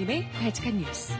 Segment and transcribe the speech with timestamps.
[0.00, 1.12] 정혜림의 발칙한 뉴스.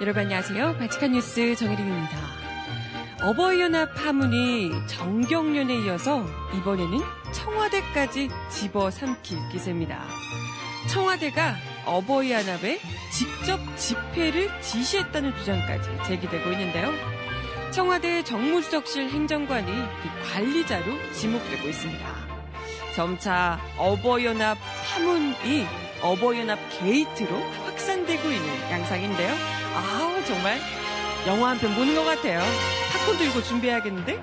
[0.00, 0.76] 여러분 안녕하세요.
[0.76, 2.18] 발칙한 뉴스 정혜림입니다.
[3.22, 6.24] 어버이연합 파문이 정경련에 이어서
[6.58, 7.00] 이번에는
[7.32, 10.04] 청와대까지 집어삼킬 기세입니다.
[10.88, 12.78] 청와대가 어버이연합에
[13.18, 16.92] 직접 집회를 지시했다는 주장까지 제기되고 있는데요.
[17.72, 22.06] 청와대 정무수석실 행정관이 그 관리자로 지목되고 있습니다.
[22.94, 25.66] 점차 어버이연합 파문이
[26.00, 29.34] 어버이연합 게이트로 확산되고 있는 양상인데요.
[29.74, 30.60] 아우 정말
[31.26, 32.38] 영화 한 편 보는 것 같아요.
[33.04, 34.22] 팝콘 들고 준비해야겠는데?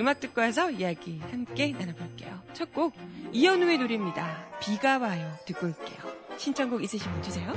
[0.00, 2.42] 음악 듣고 와서 이야기 함께 나눠볼게요.
[2.52, 2.94] 첫 곡
[3.32, 4.48] 이현우의 노래입니다.
[4.60, 5.34] 비가 와요.
[5.46, 6.11] 듣고 올게요.
[6.36, 7.52] 신청곡 있으시면 주세요.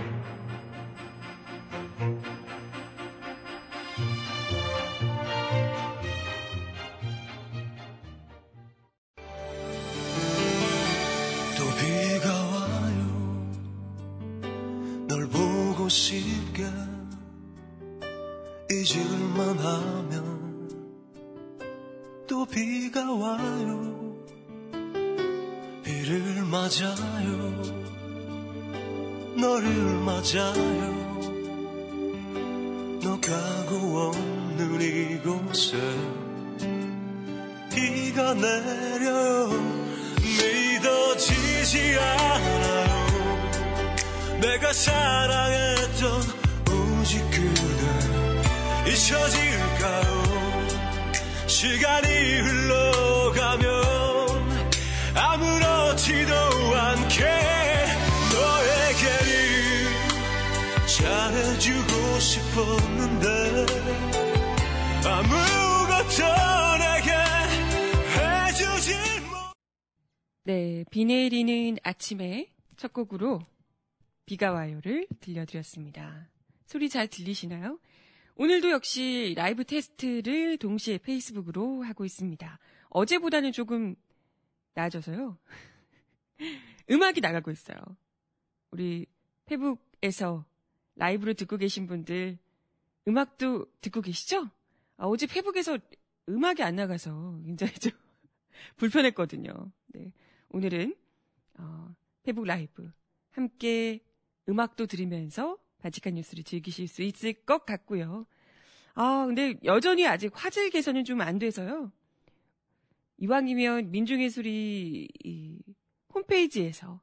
[71.95, 73.39] 아침에 첫 곡으로
[74.25, 76.27] 비가 와요를 들려드렸습니다.
[76.65, 77.79] 소리 잘 들리시나요?
[78.35, 82.59] 오늘도 역시 라이브 테스트를 동시에 페이스북으로 하고 있습니다.
[82.89, 83.95] 어제보다는 조금
[84.73, 85.37] 나아져서요.
[86.91, 87.77] 음악이 나가고 있어요.
[88.71, 89.05] 우리
[89.45, 90.43] 페북에서
[90.95, 92.37] 라이브로 듣고 계신 분들
[93.07, 94.49] 음악도 듣고 계시죠?
[94.97, 95.77] 아, 어제 페북에서
[96.27, 97.93] 음악이 안 나가서 굉장히 좀
[98.75, 99.71] 불편했거든요.
[99.93, 100.11] 네.
[100.49, 100.95] 오늘은
[101.57, 102.91] 어, 페북 라이브
[103.31, 103.99] 함께
[104.47, 108.25] 음악도 들으면서 바칙한 뉴스를 즐기실 수 있을 것 같고요.
[108.93, 111.91] 아, 근데 여전히 아직 화질 개선은 좀 안 돼서요.
[113.17, 115.59] 이왕이면 민중예술이 이
[116.13, 117.01] 홈페이지에서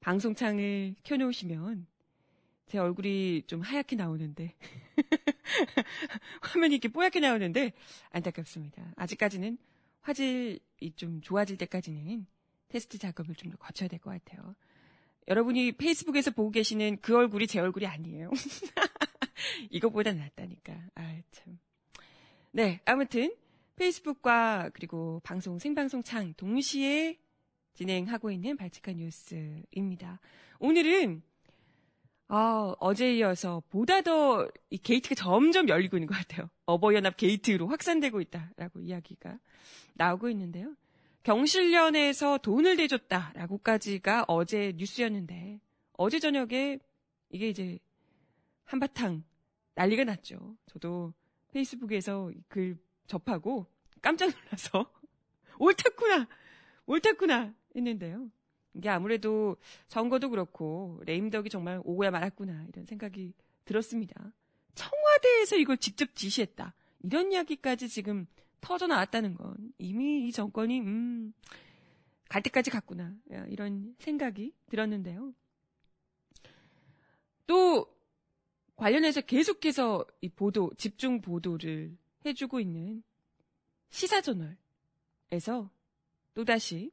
[0.00, 1.86] 방송창을 켜놓으시면
[2.66, 4.54] 제 얼굴이 좀 하얗게 나오는데
[6.42, 7.72] 화면이 이렇게 뽀얗게 나오는데
[8.10, 8.92] 안타깝습니다.
[8.96, 9.56] 아직까지는
[10.02, 10.60] 화질이
[10.96, 12.26] 좀 좋아질 때까지는
[12.74, 14.54] 테스트 작업을 좀 더 거쳐야 될 것 같아요.
[15.28, 18.30] 여러분이 페이스북에서 보고 계시는 그 얼굴이 제 얼굴이 아니에요.
[19.70, 20.74] 이거보다 낫다니까.
[20.96, 21.58] 아, 참.
[22.50, 23.34] 네, 아무튼
[23.76, 27.18] 페이스북과 그리고 방송 생방송 창 동시에
[27.74, 30.20] 진행하고 있는 발칙한 뉴스입니다.
[30.58, 31.22] 오늘은
[32.28, 36.50] 아, 어제 이어서 보다 더 이 게이트가 점점 열리고 있는 것 같아요.
[36.66, 39.38] 어버이연합 게이트로 확산되고 있다라고 이야기가
[39.94, 40.74] 나오고 있는데요.
[41.24, 45.60] 경실련에서 돈을 대줬다라고까지가 어제 뉴스였는데
[45.94, 46.78] 어제 저녁에
[47.30, 47.78] 이게 이제
[48.64, 49.24] 한바탕
[49.74, 50.56] 난리가 났죠.
[50.66, 51.12] 저도
[51.52, 53.66] 페이스북에서 글 접하고
[54.02, 54.92] 깜짝 놀라서
[55.58, 56.28] 옳았구나,
[56.86, 58.30] 옳았구나 했는데요.
[58.74, 59.56] 이게 아무래도
[59.88, 63.32] 선거도 그렇고 레임덕이 정말 오고야 말았구나 이런 생각이
[63.64, 64.32] 들었습니다.
[64.74, 66.74] 청와대에서 이걸 직접 지시했다.
[67.02, 68.26] 이런 이야기까지 지금
[68.64, 71.34] 터져 나왔다는 건 이미 이 정권이 음,
[72.30, 73.14] 갈 때까지 갔구나
[73.48, 75.34] 이런 생각이 들었는데요.
[77.46, 77.94] 또
[78.76, 81.94] 관련해서 계속해서 이 보도 집중 보도를
[82.24, 83.02] 해주고 있는
[83.90, 84.56] 시사저널에서
[86.32, 86.90] 또다시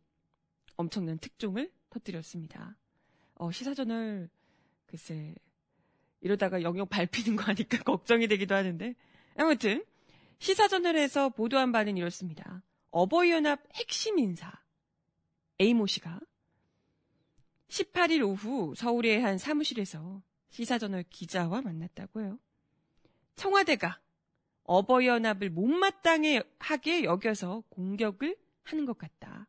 [0.76, 2.78] 엄청난 특종을 터뜨렸습니다.
[3.36, 4.30] 어, 시사저널
[4.88, 5.34] 글쎄
[6.20, 8.94] 이러다가 영역 밟히는 거 아닐까 걱정이 되기도 하는데
[9.36, 9.86] 아무튼
[10.42, 12.64] 시사저널에서 보도한 바는 이렇습니다.
[12.90, 14.52] 어버이연합 핵심 인사
[15.60, 16.20] 에이모 씨가
[17.68, 22.40] 18일 오후 서울의 한 사무실에서 시사저널 기자와 만났다고요.
[23.36, 24.02] 청와대가
[24.64, 29.48] 어버이연합을 못마땅하게 여겨서 공격을 하는 것 같다.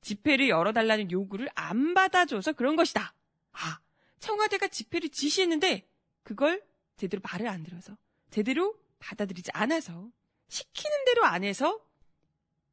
[0.00, 3.14] 집회를 열어달라는 요구를 안 받아줘서 그런 것이다.
[3.50, 3.80] 아,
[4.20, 5.88] 청와대가 집회를 지시했는데
[6.22, 6.64] 그걸
[6.96, 7.96] 제대로 말을 안 들어서
[8.30, 10.10] 제대로 받아들이지 않아서
[10.48, 11.80] 시키는 대로 안 해서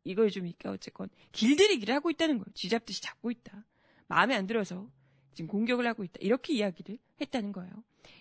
[0.03, 2.45] 이걸 좀 그러니까 어쨌건 길들이기를 하고 있다는 거예요.
[2.53, 3.65] 쥐잡듯이 잡고 있다.
[4.07, 4.89] 마음에 안 들어서
[5.33, 6.17] 지금 공격을 하고 있다.
[6.21, 7.71] 이렇게 이야기를 했다는 거예요.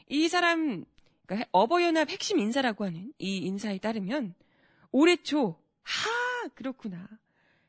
[0.09, 0.85] 이 사람
[1.27, 4.35] 그러니까 어버이연합 핵심 인사라고 하는 이 인사에 따르면
[4.91, 7.09] 올해 초 하, 그렇구나.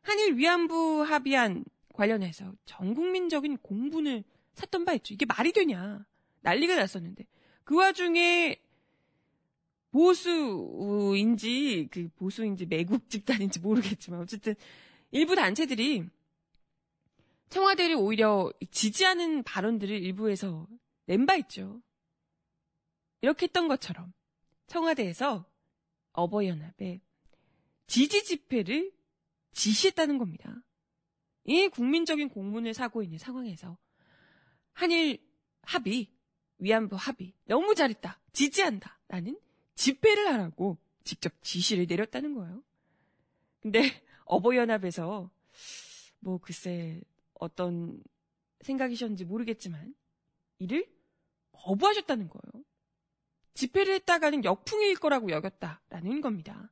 [0.02, 4.24] 한일 위안부 합의안 관련해서 전 국민적인 공분을
[4.54, 5.14] 샀던 바 있죠.
[5.14, 6.06] 이게 말이 되냐.
[6.42, 7.26] 난리가 났었는데.
[7.64, 8.60] 그 와중에
[9.92, 14.56] 보수인지, 그 보수인지 매국 집단인지 모르겠지만, 어쨌든
[15.12, 16.08] 일부 단체들이
[17.50, 20.68] 청와대를 오히려 지지하는 발언들을 일부에서
[21.06, 21.82] 낸 바 있죠.
[23.22, 24.14] 이렇게 했던 것처럼
[24.68, 25.46] 청와대에서
[26.14, 27.02] 어버이연합에
[27.88, 28.92] 지지 집회를
[29.52, 30.64] 지시했다는 겁니다.
[31.44, 33.78] 이 국민적인 공문을 사고 있는 상황에서
[34.74, 35.20] 한일
[35.64, 36.08] 합의,
[36.60, 39.38] 위안부 합의 너무 잘했다, 지지한다 라는
[39.76, 42.64] 집회를 하라고 직접 지시를 내렸다는 거예요.
[43.62, 43.82] 근데
[44.26, 45.30] 어버이연합에서
[46.20, 47.02] 뭐 글쎄
[47.34, 48.02] 어떤
[48.62, 49.96] 생각이셨는지 모르겠지만
[50.60, 50.88] 이를
[51.52, 52.66] 거부하셨다는 거예요.
[53.54, 56.72] 집회를 했다가는 역풍일 거라고 여겼다라는 겁니다.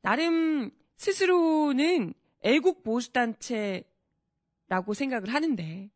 [0.00, 3.84] 나름 스스로는 애국 보수단체라고
[4.94, 5.90] 생각을 하는데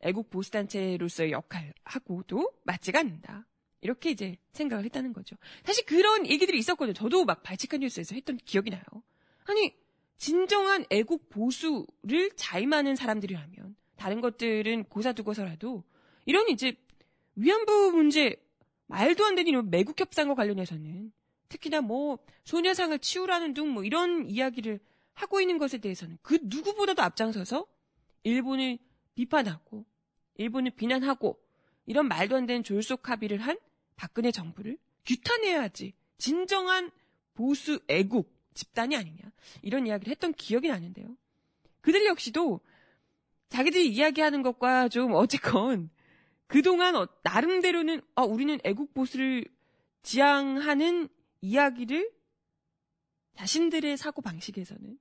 [0.00, 3.46] 애국 보수단체로서의 역할하고도 맞지가 않는다.
[3.82, 5.36] 이렇게 이제 생각을 했다는 거죠.
[5.64, 6.94] 사실 그런 얘기들이 있었거든요.
[6.94, 8.82] 저도 막 발칙한 뉴스에서 했던 기억이 나요.
[9.44, 9.74] 아니,
[10.16, 15.82] 진정한 애국 보수를 자임하는 사람들이라면 다른 것들은 고사두고서라도
[16.26, 16.76] 이런 이제
[17.34, 18.36] 위안부 문제
[18.86, 21.12] 말도 안 되는 이런 매국 협상과 관련해서는
[21.48, 24.80] 특히나 뭐 소녀상을 치우라는 등 뭐 이런 이야기를
[25.14, 27.66] 하고 있는 것에 대해서는 그 누구보다도 앞장서서
[28.22, 28.78] 일본을
[29.14, 29.84] 비판하고
[30.36, 31.38] 일본을 비난하고
[31.86, 33.58] 이런 말도 안 되는 졸속 합의를 한
[34.02, 36.90] 박근혜 정부를 규탄해야지 진정한
[37.34, 39.22] 보수 애국 집단이 아니냐
[39.62, 41.16] 이런 이야기를 했던 기억이 나는데요.
[41.82, 42.60] 그들 역시도
[43.48, 45.88] 자기들이 이야기하는 것과 좀 어쨌건
[46.48, 49.44] 그동안 어, 나름대로는 아, 우리는 애국 보수를
[50.02, 51.08] 지향하는
[51.40, 52.10] 이야기를
[53.36, 54.98] 자신들의 사고 방식에서는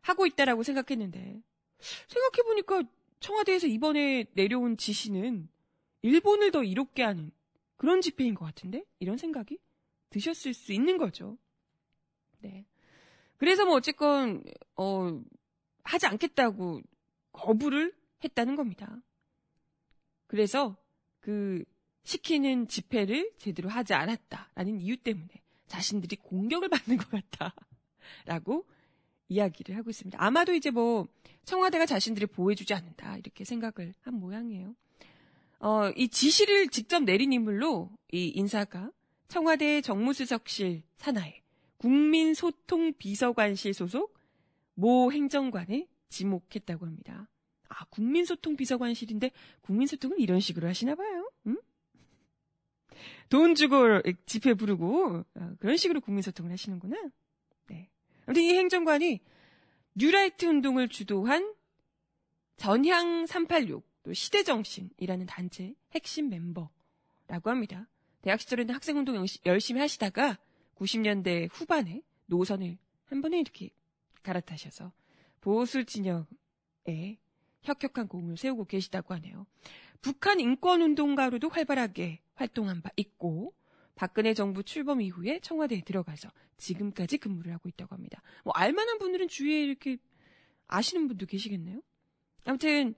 [0.00, 1.42] 하고 있다라고 생각했는데
[2.08, 2.82] 생각해 보니까
[3.20, 5.50] 청와대에서 이번에 내려온 지시는
[6.00, 7.30] 일본을 더 이롭게 하는
[7.82, 9.58] 그런 집회인 것 같은데 이런 생각이
[10.10, 11.36] 드셨을 수 있는 거죠.
[12.38, 12.64] 네.
[13.38, 14.44] 그래서 뭐 어쨌건
[14.76, 15.20] 어
[15.82, 16.80] 하지 않겠다고
[17.32, 17.92] 거부를
[18.22, 19.02] 했다는 겁니다.
[20.28, 20.76] 그래서
[21.18, 21.64] 그
[22.04, 28.64] 시키는 집회를 제대로 하지 않았다라는 이유 때문에 자신들이 공격을 받는 것 같다라고
[29.26, 30.22] 이야기를 하고 있습니다.
[30.22, 31.08] 아마도 이제 뭐
[31.44, 34.76] 청와대가 자신들이 보호해주지 않는다 이렇게 생각을 한 모양이에요.
[35.62, 38.90] 어, 이 지시를 직접 내린 인물로 이 인사가
[39.28, 41.40] 청와대 정무수석실 산하에
[41.78, 44.18] 국민소통비서관실 소속
[44.74, 47.28] 모 행정관에 지목했다고 합니다.
[47.68, 49.30] 아, 국민소통비서관실인데
[49.60, 51.30] 국민소통은 이런 식으로 하시나 봐요.
[51.46, 51.56] 응?
[53.28, 56.96] 돈 주고 집회 부르고 어, 그런 식으로 국민소통을 하시는구나.
[57.68, 57.88] 네.
[58.26, 59.20] 아무튼 이 행정관이
[59.94, 61.54] 뉴라이트 운동을 주도한
[62.56, 67.88] 전향 386, 또 시대정신이라는 단체 핵심 멤버라고 합니다.
[68.20, 70.38] 대학 시절에는 학생운동 열심히 하시다가
[70.76, 73.70] 90년대 후반에 노선을 한 번에 이렇게
[74.22, 74.92] 갈아타셔서
[75.40, 77.18] 보수 진영에
[77.62, 79.46] 혁혁한 공을 세우고 계시다고 하네요.
[80.00, 83.54] 북한 인권운동가로도 활발하게 활동한 바 있고
[83.94, 88.22] 박근혜 정부 출범 이후에 청와대에 들어가서 지금까지 근무를 하고 있다고 합니다.
[88.44, 89.98] 뭐 알만한 분들은 주위에 이렇게
[90.66, 91.82] 아시는 분도 계시겠네요.
[92.44, 92.94] 아무튼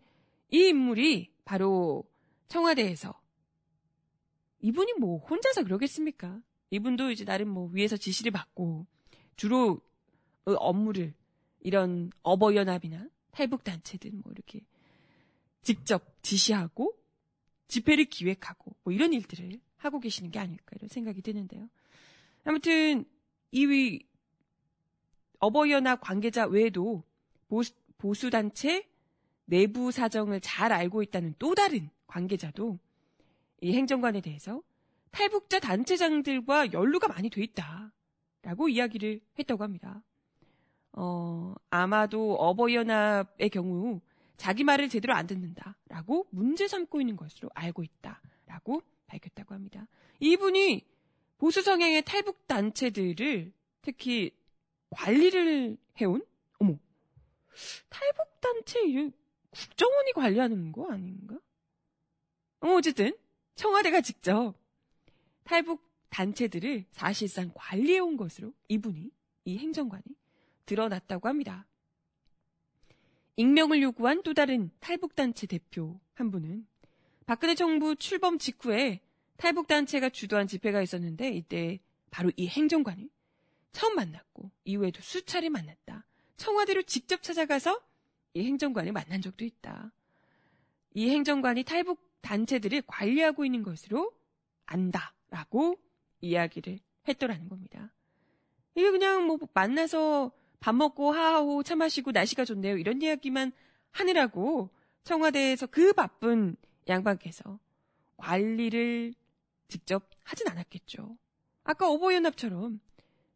[0.55, 2.09] 이 인물이 바로
[2.47, 3.21] 청와대에서
[4.61, 6.41] 이분이 뭐 혼자서 그러겠습니까?
[6.71, 8.87] 이분도 이제 나름 뭐 위에서 지시를 받고
[9.35, 9.81] 주로
[10.45, 11.13] 업무를
[11.59, 14.61] 이런 어버이연합이나 탈북단체들 뭐 이렇게
[15.63, 16.97] 직접 지시하고
[17.67, 21.69] 집회를 기획하고 뭐 이런 일들을 하고 계시는 게 아닐까 이런 생각이 드는데요.
[22.45, 23.05] 아무튼
[23.51, 24.05] 이
[25.41, 27.03] 어버이연합 관계자 외에도
[27.99, 28.89] 보수, 단체
[29.45, 32.79] 내부 사정을 잘 알고 있다는 또 다른 관계자도
[33.61, 34.63] 이 행정관에 대해서
[35.11, 40.03] 탈북자 단체장들과 연루가 많이 돼 있다라고 이야기를 했다고 합니다.
[40.93, 44.01] 어, 아마도 어버이연합의 경우
[44.37, 49.87] 자기 말을 제대로 안 듣는다라고 문제 삼고 있는 것으로 알고 있다라고 밝혔다고 합니다.
[50.21, 50.85] 이분이
[51.39, 54.31] 보수 성향의 탈북 단체들을 특히
[54.91, 56.25] 관리를 해온
[56.59, 56.79] 어머
[57.89, 59.13] 탈북 단체 이름
[59.55, 61.39] 국정원이 관리하는 거 아닌가?
[62.61, 63.17] 어, 어쨌든
[63.55, 64.55] 청와대가 직접
[65.45, 69.11] 탈북 단체들을 사실상 관리해온 것으로 이분이,
[69.45, 70.05] 이 행정관이
[70.67, 71.67] 드러났다고 합니다.
[73.37, 76.67] 익명을 요구한 또 다른 탈북단체 대표 한 분은
[77.27, 79.01] 박근혜 정부 출범 직후에
[79.37, 81.81] 탈북단체가 주도한 집회가 있었는데 이때
[82.11, 83.09] 바로 이 행정관을
[83.73, 86.07] 처음 만났고 이후에도 수차례 만났다.
[86.37, 87.81] 청와대로 직접 찾아가서
[88.35, 89.93] 이 행정관을 만난 적도 있다.
[90.95, 94.13] 이 행정관이 탈북 단체들을 관리하고 있는 것으로
[94.67, 95.79] 안다라고
[96.21, 97.93] 이야기를 했더라는 겁니다.
[98.75, 102.77] 이게 그냥 뭐 만나서 밥 먹고 하하호 차 마시고 날씨가 좋네요.
[102.77, 103.53] 이런 이야기만
[103.93, 104.71] 하느라고
[105.05, 106.57] 청와대에서 그 바쁜
[106.89, 107.59] 양반께서
[108.17, 109.15] 관리를
[109.69, 111.17] 직접 하진 않았겠죠.
[111.63, 112.81] 아까 오보연합처럼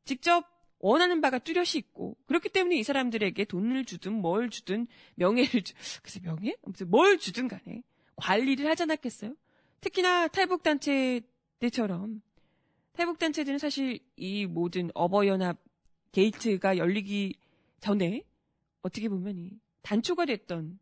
[0.04, 5.74] 직접 원하는 바가 뚜렷이 있고 그렇기 때문에 이 사람들에게 돈을 주든 뭘 주든 명예를 주
[6.02, 6.56] 글쎄 명예?
[6.64, 7.82] 아무튼 뭘 주든 간에
[8.16, 9.34] 관리를 하지 않았겠어요?
[9.80, 12.22] 특히나 탈북 단체들처럼
[12.92, 15.58] 탈북 단체들은 사실 이 모든 어버연합
[16.12, 17.34] 게이트가 열리기
[17.80, 18.24] 전에
[18.82, 19.50] 어떻게 보면 이
[19.82, 20.78] 단초가 됐던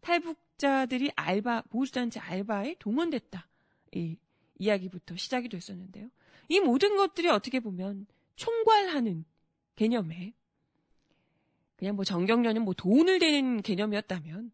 [0.00, 3.48] 탈북자들이 알바, 보수 단체 알바에 동원됐다.
[3.94, 4.16] 이
[4.58, 6.08] 이야기부터 시작이 됐었는데요.
[6.48, 8.06] 이 모든 것들이 어떻게 보면
[8.36, 9.24] 총괄하는
[9.76, 10.34] 개념에
[11.76, 14.52] 그냥 뭐 정경련은 뭐 돈을 대는 개념이었다면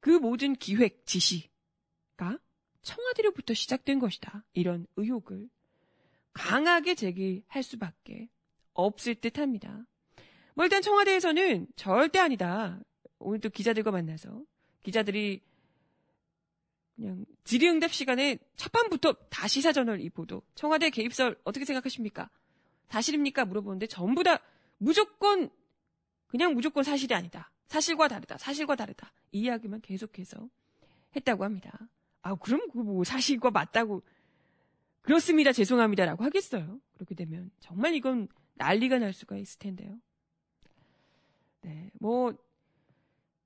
[0.00, 2.38] 그 모든 기획 지시가
[2.82, 4.44] 청와대로부터 시작된 것이다.
[4.52, 5.48] 이런 의혹을
[6.32, 8.28] 강하게 제기할 수밖에
[8.72, 9.84] 없을 듯 합니다.
[10.54, 12.80] 뭐 일단 청와대에서는 절대 아니다.
[13.18, 14.42] 오늘 또 기자들과 만나서
[14.82, 15.42] 기자들이
[16.96, 22.30] 그냥 질의응답 시간에 첫 밤부터 다 시사저널 이 보도 청와대 개입설 어떻게 생각하십니까?
[22.90, 23.44] 사실입니까?
[23.46, 24.40] 물어보는데 전부 다
[24.78, 25.50] 무조건
[26.26, 27.50] 그냥 무조건 사실이 아니다.
[27.66, 28.36] 사실과 다르다.
[28.38, 29.12] 사실과 다르다.
[29.32, 30.48] 이 이야기만 계속해서
[31.16, 31.88] 했다고 합니다.
[32.22, 34.02] 아 그럼 그 뭐 사실과 맞다고
[35.02, 35.52] 그렇습니다.
[35.52, 36.80] 죄송합니다라고 하겠어요.
[36.94, 39.98] 그렇게 되면 정말 이건 난리가 날 수가 있을 텐데요.
[41.62, 42.32] 네, 뭐,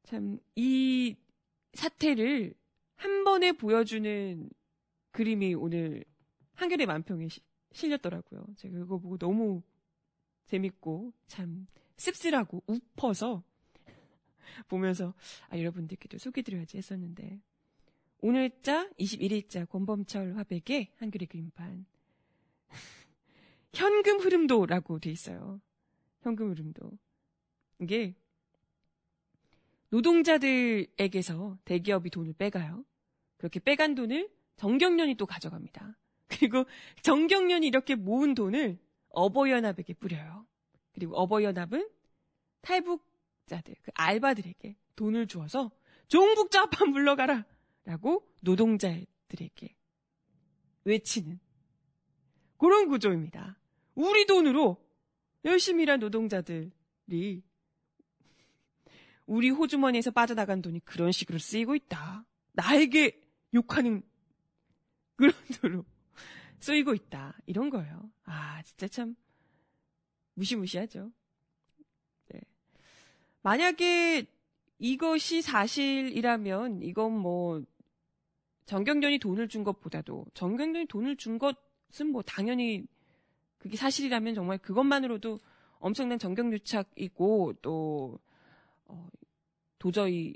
[0.04, 1.16] 참, 이
[1.72, 2.54] 사태를
[2.96, 4.48] 한 번에 보여주는
[5.12, 6.04] 그림이 오늘
[6.54, 7.40] 한겨레 만평에 시,
[7.74, 8.46] 실렸더라고요.
[8.56, 9.62] 제가 그거 보고 너무
[10.46, 11.66] 재밌고 참
[11.96, 13.42] 씁쓸하고 우퍼서
[14.68, 15.14] 보면서
[15.48, 17.40] 아, 여러분들께도 소개드려야지 했었는데
[18.20, 21.84] 오늘자 21일자 권범철 화백의 한겨레 그림판
[23.74, 25.60] 현금 흐름도라고 돼 있어요.
[26.22, 26.98] 현금 흐름도.
[27.80, 28.14] 이게
[29.90, 32.84] 노동자들에게서 대기업이 돈을 빼가요.
[33.36, 35.98] 그렇게 빼간 돈을 정경련이 또 가져갑니다.
[36.28, 36.64] 그리고
[37.02, 38.78] 정경련이 이렇게 모은 돈을
[39.10, 40.46] 어버이연합에게 뿌려요.
[40.92, 41.88] 그리고 어버이연합은
[42.62, 45.70] 탈북자들, 그 알바들에게 돈을 주어서
[46.08, 47.44] 종북자 합판 물러가라!
[47.84, 49.76] 라고 노동자들에게
[50.84, 51.38] 외치는
[52.56, 53.58] 그런 구조입니다.
[53.94, 54.82] 우리 돈으로
[55.44, 57.42] 열심히 일한 노동자들이
[59.26, 62.24] 우리 호주머니에서 빠져나간 돈이 그런 식으로 쓰이고 있다.
[62.52, 63.20] 나에게
[63.54, 64.02] 욕하는
[65.16, 65.84] 그런 돈으로
[66.64, 67.36] 쓰이고 있다.
[67.44, 68.10] 이런 거예요.
[68.24, 69.16] 아, 진짜 참
[70.32, 71.12] 무시무시하죠.
[72.28, 72.40] 네.
[73.42, 74.26] 만약에
[74.78, 77.62] 이것이 사실이라면 이건 뭐
[78.64, 82.86] 정경련이 돈을 준 것보다도 정경련이 돈을 준 것은 뭐 당연히
[83.58, 85.40] 그게 사실이라면 정말 그것만으로도
[85.80, 88.18] 엄청난 정경유착이고 또
[88.86, 89.08] 어,
[89.78, 90.34] 도저히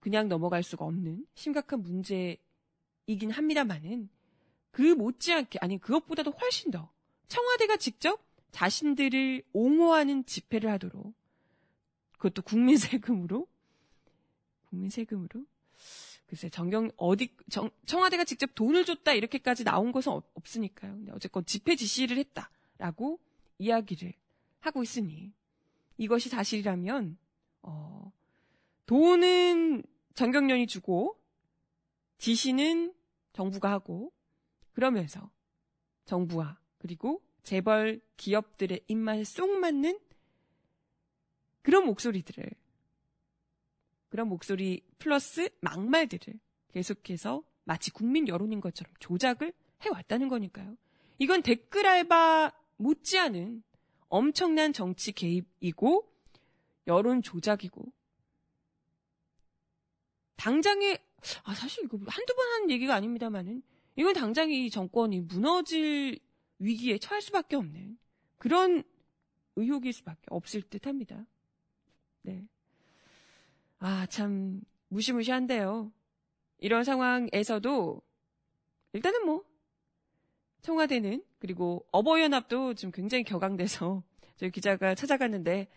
[0.00, 2.38] 그냥 넘어갈 수가 없는 심각한 문제
[3.08, 4.08] 이긴 합니다만은
[4.70, 6.92] 그 못지않게 아니 그것보다도 훨씬 더
[7.26, 8.22] 청와대가 직접
[8.52, 11.14] 자신들을 옹호하는 집회를 하도록
[12.12, 13.48] 그것도 국민 세금으로
[14.66, 15.44] 국민 세금으로
[16.26, 20.92] 글쎄 정경 어디 정, 청와대가 직접 돈을 줬다 이렇게까지 나온 것은 없, 없으니까요.
[20.92, 23.18] 근데 어쨌건 집회 지시를 했다라고
[23.58, 24.12] 이야기를
[24.60, 25.32] 하고 있으니
[25.96, 27.16] 이것이 사실이라면
[27.62, 28.12] 어,
[28.84, 29.82] 돈은
[30.14, 31.18] 정경련이 주고
[32.18, 32.92] 지시는
[33.38, 34.12] 정부가 하고
[34.72, 35.30] 그러면서
[36.06, 40.00] 정부와 그리고 재벌 기업들의 입맛에 쏙 맞는
[41.62, 42.50] 그런 목소리들을
[44.08, 49.52] 그런 목소리 플러스 막말들을 계속해서 마치 국민 여론인 것처럼 조작을
[49.82, 50.76] 해왔다는 거니까요.
[51.18, 53.62] 이건 댓글 알바 못지않은
[54.08, 56.10] 엄청난 정치 개입이고
[56.88, 57.84] 여론 조작이고
[60.36, 60.98] 당장에
[61.44, 63.62] 아 사실 이거 한두 번 하는 얘기가 아닙니다만은
[63.96, 66.18] 이건 당장 이 정권이 무너질
[66.58, 67.98] 위기에 처할 수밖에 없는
[68.36, 68.84] 그런
[69.56, 71.26] 의혹일 수밖에 없을 듯 합니다.
[72.22, 72.46] 네.
[73.80, 75.92] 아, 참, 무시무시한데요.
[76.58, 78.02] 이런 상황에서도
[78.92, 79.44] 일단은 뭐
[80.62, 84.02] 청와대는 그리고 어버이연합도 좀 굉장히 격앙돼서
[84.36, 85.68] 저희 기자가 찾아갔는데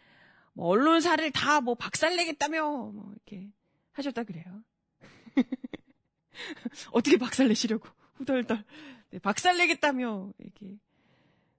[0.53, 2.62] 뭐 언론사를 다 뭐 박살내겠다며
[2.93, 3.51] 뭐 이렇게
[3.93, 4.63] 하셨다 그래요.
[6.91, 8.63] 어떻게 박살내시려고 후덜덜
[9.11, 10.77] 네, 박살내겠다며 이렇게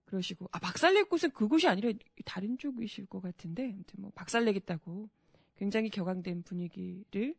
[0.07, 1.91] 그러시고 아 박살낼 곳은 그곳이 아니라
[2.25, 5.09] 다른 쪽이실 것 같은데 아무튼 뭐 박살내겠다고
[5.57, 7.35] 굉장히 격앙된 분위기를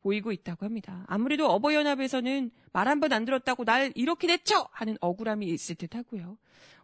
[0.00, 1.04] 보이고 있다고 합니다.
[1.06, 6.36] 아무래도 어버이연합에서는 말 한 번 안 들었다고 날 이렇게 내쳐 하는 억울함이 있을 듯 하고요.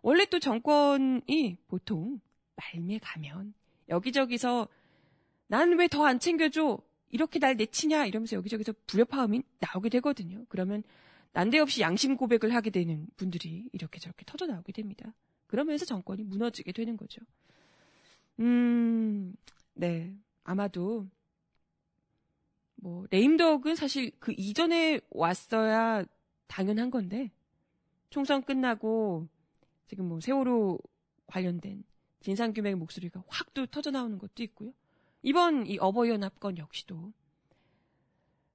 [0.02, 2.20] 원래 또 정권이 보통
[2.56, 3.54] 말매 가면
[3.88, 4.68] 여기저기서
[5.48, 6.78] 난 왜 더 안 챙겨줘?
[7.10, 8.06] 이렇게 날 내치냐?
[8.06, 10.44] 이러면서 여기저기서 불협화음이 나오게 되거든요.
[10.48, 10.82] 그러면
[11.32, 15.12] 난데없이 양심 고백을 하게 되는 분들이 이렇게 저렇게 터져 나오게 됩니다.
[15.46, 17.20] 그러면서 정권이 무너지게 되는 거죠.
[18.40, 19.34] 음,
[19.74, 20.14] 네.
[20.44, 21.08] 아마도
[22.76, 26.04] 뭐 레임덕은 사실 그 이전에 왔어야
[26.46, 27.30] 당연한 건데
[28.10, 29.28] 총선 끝나고
[29.86, 30.78] 지금 뭐 세월호
[31.26, 31.84] 관련된
[32.20, 34.72] 진상규명의 목소리가 확 또 터져 나오는 것도 있고요.
[35.22, 37.12] 이번 이 어버이연합 건 역시도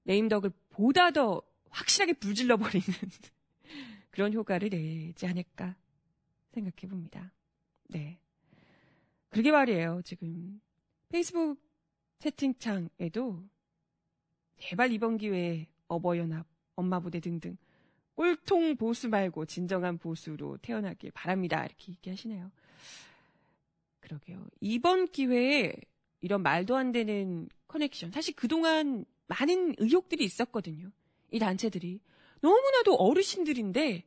[0.05, 2.85] 레임덕을 보다 더 확실하게 불질러 버리는
[4.11, 5.75] 그런 효과를 내지 않을까
[6.51, 7.33] 생각해 봅니다.
[7.89, 8.19] 네.
[9.29, 10.01] 그러게 말이에요.
[10.03, 10.61] 지금
[11.09, 11.57] 페이스북
[12.19, 13.43] 채팅창에도
[14.59, 17.57] 제발 이번 기회에 어버이연합, 엄마부대 등등
[18.15, 21.65] 꼴통 보수 말고 진정한 보수로 태어나길 바랍니다.
[21.65, 22.51] 이렇게 얘기하시네요.
[24.01, 24.45] 그러게요.
[24.61, 25.75] 이번 기회에
[26.23, 28.11] 이런 말도 안 되는 커넥션.
[28.11, 30.89] 사실 그동안 많은 의혹들이 있었거든요.
[31.31, 31.99] 이 단체들이.
[32.39, 34.05] 너무나도 어르신들인데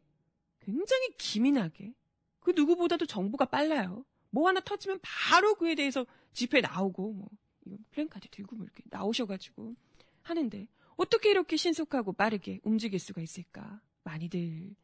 [0.60, 1.92] 굉장히 기민하게
[2.40, 4.06] 그 누구보다도 정보가 빨라요.
[4.30, 7.28] 뭐 하나 터지면 바로 그에 대해서 집회 나오고 뭐
[7.66, 9.76] 이거 플랜카드 들고 뭐 이렇게 나오셔가지고
[10.22, 13.82] 하는데 어떻게 이렇게 신속하고 빠르게 움직일 수가 있을까?
[14.04, 14.74] 많이들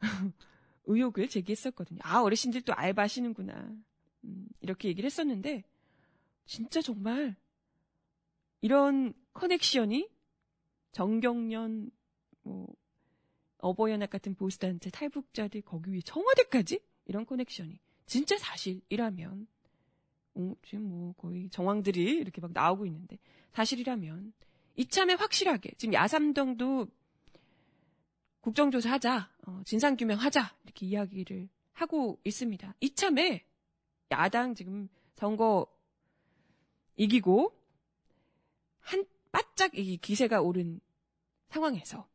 [0.86, 2.00] 의혹을 제기했었거든요.
[2.04, 3.76] 아 어르신들도 알바하시는구나.
[4.24, 5.64] 음, 이렇게 얘기를 했었는데
[6.46, 7.36] 진짜 정말
[8.60, 10.08] 이런 커넥션이
[10.92, 11.90] 정경련
[12.42, 12.66] 뭐
[13.58, 19.46] 어버이연합 같은 보수단체 탈북자들 거기 위에 청와대까지 이런 커넥션이 진짜 사실이라면
[20.36, 23.18] 어, 지금 뭐 거의 정황들이 이렇게 막 나오고 있는데
[23.52, 24.32] 사실이라면
[24.76, 26.88] 이참에 확실하게 지금 야삼동도
[28.40, 32.74] 국정조사하자 어, 진상규명하자 이렇게 이야기를 하고 있습니다.
[32.80, 33.44] 이참에
[34.10, 35.66] 야당 지금 선거
[36.96, 37.52] 이기고
[38.80, 40.80] 한 바짝 이 기세가 오른
[41.48, 42.08] 상황에서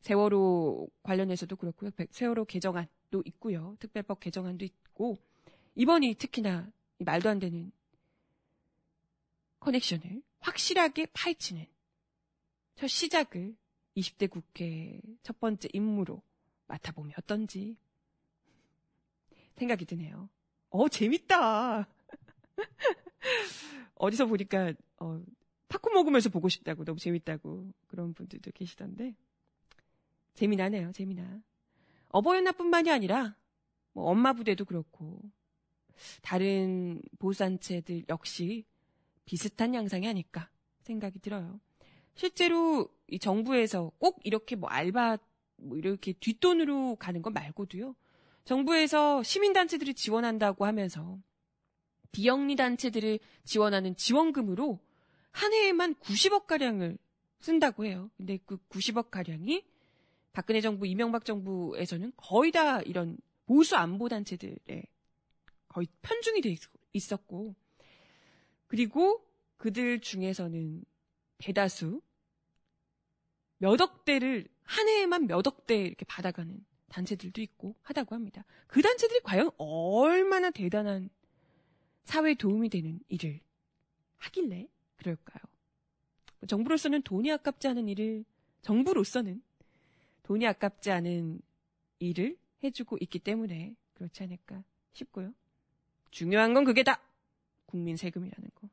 [0.00, 1.90] 세월호 관련해서도 그렇고요.
[2.10, 3.76] 세월호 개정안도 있고요.
[3.80, 5.16] 특별법 개정안도 있고
[5.74, 7.72] 이번이 특히나 말도 안 되는
[9.60, 11.66] 커넥션을 확실하게 파헤치는
[12.76, 13.56] 첫 시작을
[13.96, 16.22] 20대 국회 첫 번째 임무로
[16.66, 17.76] 맡아보면 어떤지
[19.56, 20.28] 생각이 드네요.
[20.70, 21.88] 어, 재밌다.
[24.04, 25.22] 어디서 보니까, 어,
[25.68, 29.14] 팝콘 먹으면서 보고 싶다고, 너무 재밌다고, 그런 분들도 계시던데.
[30.34, 31.40] 재미나네요, 재미나.
[32.08, 33.36] 어버이연합뿐만이 아니라,
[33.92, 35.20] 뭐, 엄마 부대도 그렇고,
[36.22, 38.64] 다른 보수단체들 역시
[39.24, 40.50] 비슷한 양상이 아닐까
[40.82, 41.60] 생각이 들어요.
[42.14, 45.18] 실제로 이 정부에서 꼭 이렇게 뭐 알바
[45.56, 47.94] 뭐 이렇게 뒷돈으로 가는 것 말고도요.
[48.44, 51.18] 정부에서 시민단체들이 지원한다고 하면서
[52.14, 54.78] 비영리 단체들을 지원하는 지원금으로
[55.32, 56.96] 한 해에만 90억 가량을
[57.40, 58.08] 쓴다고 해요.
[58.16, 59.64] 근데 그 90억 가량이
[60.32, 64.84] 박근혜 정부, 이명박 정부에서는 거의 다 이런 보수 안보 단체들에
[65.68, 66.56] 거의 편중이 돼
[66.92, 67.54] 있었고
[68.68, 69.24] 그리고
[69.56, 70.84] 그들 중에서는
[71.38, 72.00] 대다수
[73.58, 78.44] 몇 억 대를 한 해에만 몇 억 대 이렇게 받아가는 단체들도 있고 하다고 합니다.
[78.68, 81.10] 그 단체들이 과연 얼마나 대단한
[82.04, 83.40] 사회에 도움이 되는 일을
[84.18, 85.42] 하길래 그럴까요?
[86.46, 88.24] 정부로서는 돈이 아깝지 않은 일을
[88.62, 89.42] 정부로서는
[90.22, 91.40] 돈이 아깝지 않은
[91.98, 95.32] 일을 해주고 있기 때문에 그렇지 않을까 싶고요.
[96.10, 97.00] 중요한 건 그게 다.
[97.66, 98.68] 국민 세금이라는 거.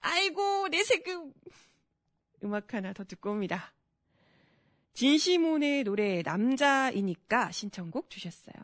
[0.00, 1.32] 아이고 내 세금.
[2.44, 3.72] 음악 하나 더 듣고 옵니다.
[4.92, 8.54] 진시몬의 노래 남자이니까 신청곡 주셨어요.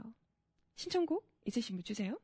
[0.76, 2.18] 신청곡 있으신 분 주세요.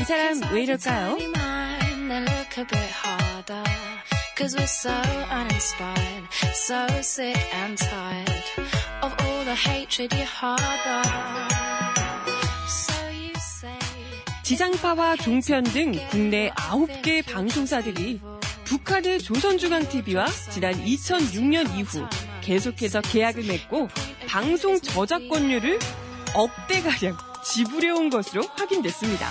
[0.00, 1.16] 이 사람 왜 이럴까요?
[1.16, 3.62] tiny mind and look a bit harder.
[4.36, 4.90] Cause we're so
[5.30, 8.44] uninspired, so sick and tired
[9.02, 11.02] of all the hatred you harbor.
[12.68, 13.78] So you say.
[14.42, 18.20] 지상파와 종편 등 국내 9개 방송사들이
[18.64, 22.06] 북한의 조선중앙TV와 지난 2006년 이후
[22.42, 23.88] 계속해서 계약을 맺고
[24.28, 25.78] 방송 저작권료를
[26.34, 29.26] 억대가량 지불해온 것으로 확인됐습니다.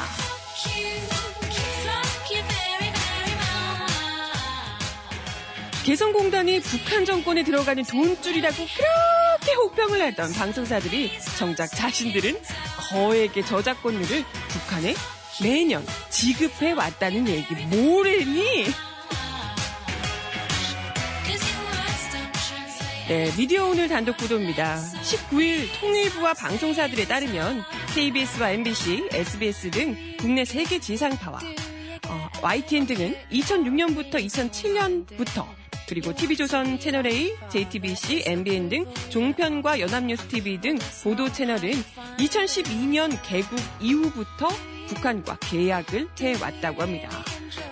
[5.87, 12.41] 개성공단이 북한 정권에 들어가는 돈줄이라고 그렇게 혹평을 했던 방송사들이 정작 자신들은
[12.89, 14.95] 거액의 저작권료를 북한에
[15.41, 18.65] 매년 지급해 왔다는 얘기 뭐래니?
[23.07, 24.81] 네, 미디어 오늘 단독 보도입니다.
[25.01, 27.63] 19일 통일부와 방송사들에 따르면
[27.97, 31.39] KBS와 MBC, SBS 등 국내 세계 지상파와
[32.07, 35.43] 어, YTN 등은 2006년부터 2007년부터
[35.89, 41.71] 그리고 TV조선 채널A, JTBC, MBN 등 종편과 연합뉴스 TV 등 보도 채널은
[42.19, 44.47] 2012년 개국 이후부터
[44.89, 47.09] 북한과 계약을 해왔다고 합니다.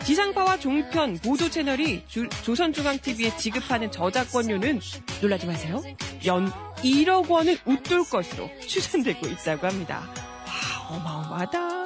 [0.05, 4.79] 지상파와 종편, 보도 채널이 주- 조선중앙TV에 지급하는 저작권료는
[5.21, 5.83] 놀라지 마세요.
[6.25, 6.51] 연
[6.85, 10.03] 1억 원을 웃돌 것으로 추산되고 있다고 합니다.
[10.45, 11.84] 와, 어마어마하다.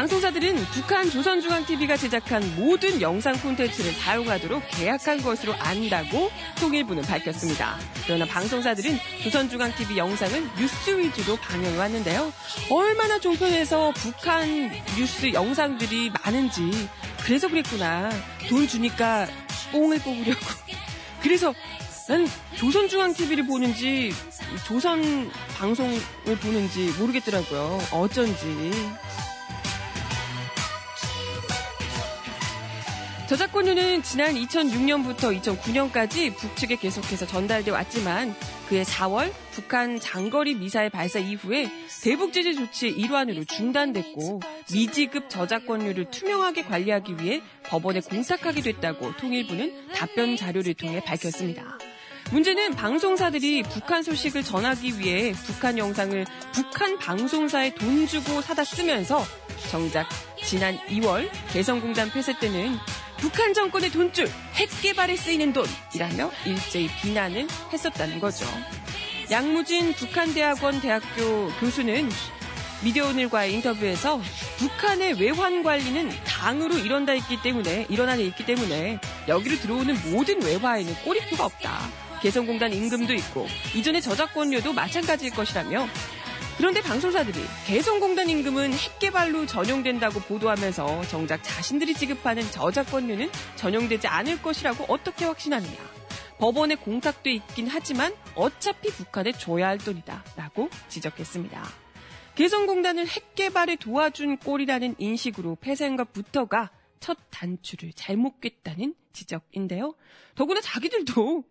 [0.00, 7.76] 방송사들은 북한 조선중앙TV가 제작한 모든 영상 콘텐츠를 사용하도록 계약한 것으로 안다고 통일부는 밝혔습니다.
[8.06, 12.32] 그러나 방송사들은 조선중앙TV 영상을 뉴스 위주로 방영해 왔는데요.
[12.70, 16.88] 얼마나 종편에서 북한 뉴스 영상들이 많은지
[17.22, 18.08] 그래서 그랬구나.
[18.48, 19.26] 돈 주니까
[19.70, 20.40] 뽕을 뽑으려고.
[21.20, 21.52] 그래서
[22.08, 24.14] 난 조선중앙TV를 보는지
[24.66, 26.00] 조선 방송을
[26.40, 27.78] 보는지 모르겠더라고요.
[27.92, 28.70] 어쩐지.
[33.30, 38.34] 저작권료는 지난 2006년부터 2009년까지 북측에 계속해서 전달돼 왔지만
[38.68, 41.70] 그해 4월 북한 장거리 미사일 발사 이후에
[42.02, 44.40] 대북 제재 조치의 일환으로 중단됐고
[44.72, 51.78] 미지급 저작권료를 투명하게 관리하기 위해 법원에 공탁하게 됐다고 통일부는 답변 자료를 통해 밝혔습니다.
[52.32, 59.22] 문제는 방송사들이 북한 소식을 전하기 위해 북한 영상을 북한 방송사에 돈 주고 사다 쓰면서
[59.70, 60.08] 정작
[60.42, 62.76] 지난 2월 개성공단 폐쇄 때는
[63.20, 68.46] 북한 정권의 돈줄 핵 개발에 쓰이는 돈이라며 일제히 비난을 했었다는 거죠.
[69.30, 72.08] 양무진 북한대학원 대학교 교수는
[72.82, 74.20] 미디어오늘과의 인터뷰에서
[74.56, 81.44] 북한의 외환 관리는 당으로 일어나 있기 때문에 일어나 있기 때문에 여기로 들어오는 모든 외화에는 꼬리표가
[81.44, 81.78] 없다.
[82.22, 85.86] 개성공단 임금도 있고 이전의 저작권료도 마찬가지일 것이라며
[86.60, 95.24] 그런데 방송사들이 개성공단 임금은 핵개발로 전용된다고 보도하면서 정작 자신들이 지급하는 저작권료는 전용되지 않을 것이라고 어떻게
[95.24, 95.72] 확신하느냐.
[96.36, 100.22] 법원에 공탁돼 있긴 하지만 어차피 북한에 줘야 할 돈이다.
[100.36, 101.64] 라고 지적했습니다.
[102.34, 106.70] 개성공단을 핵개발에 도와준 꼴이라는 인식으로 폐쇄한 것부터가
[107.00, 109.94] 첫 단추를 잘못 꿰다는 지적인데요.
[110.34, 111.42] 더구나 자기들도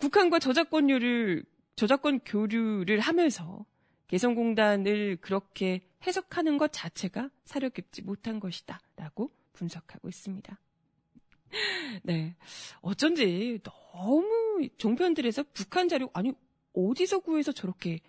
[0.00, 1.44] 북한과 저작권료를,
[1.76, 3.64] 저작권 교류를 하면서
[4.08, 8.80] 개성공단을 그렇게 해석하는 것 자체가 사려 깊지 못한 것이다.
[8.96, 10.58] 라고 분석하고 있습니다.
[12.04, 12.36] 네.
[12.80, 16.32] 어쩐지 너무 종편들에서 북한 자료, 아니,
[16.74, 18.00] 어디서 구해서 저렇게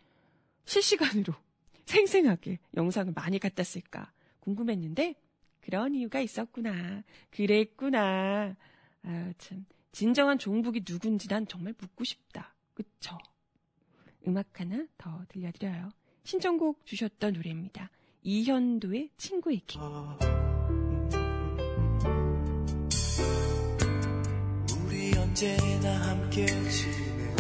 [0.66, 1.34] 실시간으로
[1.86, 5.16] 생생하게 영상을 많이 갖다 쓸까 궁금했는데,
[5.62, 7.04] 그런 이유가 있었구나.
[7.30, 8.56] 그랬구나.
[9.04, 9.66] 아, 참.
[9.92, 12.54] 진정한 종북이 누군지 난 정말 묻고 싶다.
[12.74, 13.18] 그쵸?
[14.28, 15.90] 음악 하나 더 들려드려요.
[16.26, 17.90] 신청곡 주셨던 노래입니다.
[18.24, 19.80] 이현도의 친구에게.
[24.86, 27.38] 우리 언제나 함께 지내며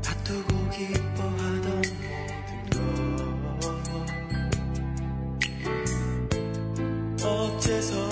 [0.00, 1.82] 다투고 기뻐하던
[2.70, 3.42] 모든
[7.16, 8.05] 것 어째서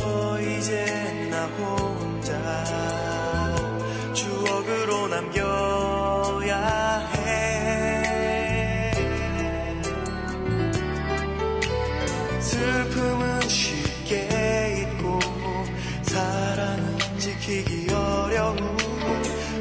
[17.18, 18.59] 지키기 어려운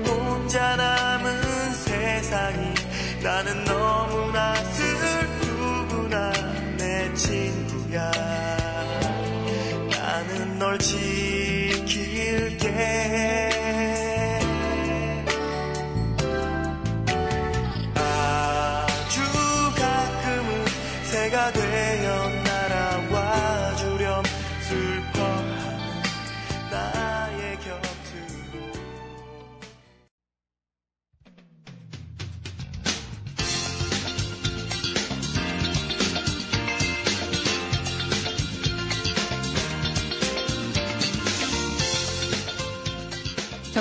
[0.07, 2.73] 혼자 남은 세상이
[3.21, 6.31] 나는 너무나 슬프구나
[6.77, 8.11] 내 친구야.
[9.89, 12.63] 나는 널 지킬게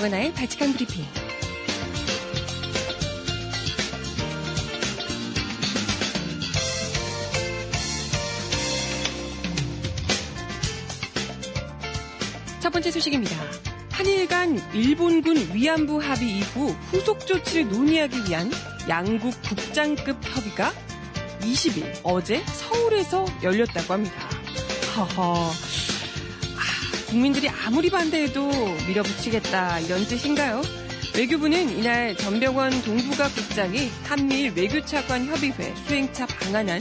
[0.02, 1.04] 정은아의 발칙한 브리핑.
[12.60, 13.36] 첫 번째 소식입니다.
[13.90, 18.50] 한일 간 일본군 위안부 합의 이후 후속 조치를 논의하기 위한
[18.88, 20.72] 양국 국장급 협의가
[21.42, 24.28] 20일 어제 서울에서 열렸다고 합니다.
[24.96, 25.81] 허허.
[27.12, 28.48] 아, 국민들이 아무리 반대해도
[28.88, 30.62] 밀어붙이겠다 이런 뜻인가요?
[31.14, 36.80] 외교부는 이날 전병원 동북아 국장이 한미일 외교차관 협의회 수행차 방한한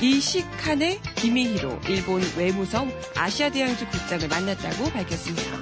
[0.00, 5.56] 이시칸의 기미히로 일본 외무성 아시아대양주 국장을 만났다고 밝혔습니다.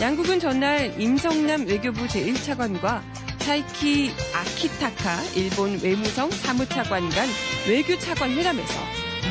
[0.00, 3.02] 양국은 전날 임성남 외교부 제1차관과
[3.40, 7.28] 사이키 아키타카 일본 외무성 사무차관 간
[7.68, 8.74] 외교차관 회담에서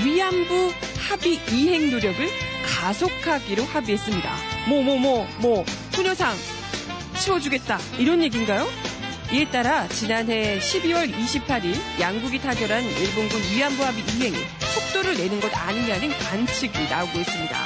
[0.06, 0.72] 위안부
[1.10, 2.49] 합의 이행 노력을
[2.80, 4.36] 가속하기로 합의했습니다.
[4.70, 6.34] 뭐, 뭐, 뭐, 뭐, 소녀상
[7.18, 7.78] 치워주겠다.
[7.98, 8.66] 이런 얘기인가요?
[9.34, 14.38] 이에 따라 지난해 12월 28일 양국이 타결한 일본군 위안부 합의 이행에
[14.74, 17.58] 속도를 내는 것 아니냐는 관측이 나오고 있습니다.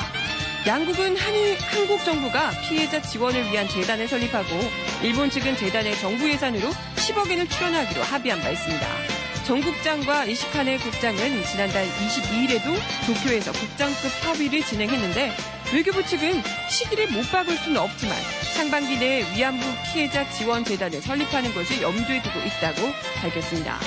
[0.66, 4.48] 양국은 한일, 한국 정부가 피해자 지원을 위한 재단을 설립하고
[5.04, 9.23] 일본 측은 재단의 정부 예산으로 10억 엔을 출연하기로 합의한 바 있습니다.
[9.46, 12.74] 정 국장과 이시카네 국장은 지난달 22일에도
[13.06, 15.34] 도쿄에서 국장급 협의를 진행했는데
[15.74, 18.18] 외교부 측은 시기를 못 박을 수는 없지만
[18.56, 22.90] 상반기 내에 위안부 피해자 지원 재단을 설립하는 것을 염두에 두고 있다고
[23.22, 23.80] 밝혔습니다.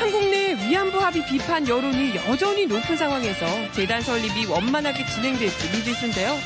[0.00, 6.36] 한국 내 위안부 합의 비판 여론이 여전히 높은 상황에서 재단 설립이 원만하게 진행될지 미지수인데요.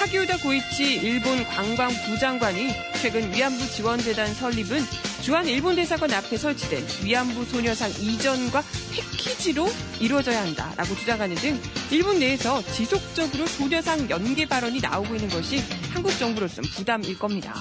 [0.00, 2.68] 하기우다 고이치 일본 관광부 장관이
[3.00, 4.80] 최근 위안부 지원재단 설립은
[5.24, 9.66] 주한 일본 대사관 앞에 설치된 위안부 소녀상 이전과 패키지로
[9.98, 11.58] 이루어져야 한다라고 주장하는 등
[11.90, 15.62] 일본 내에서 지속적으로 소녀상 연계 발언이 나오고 있는 것이
[15.94, 17.54] 한국 정부로서는 부담일 겁니다.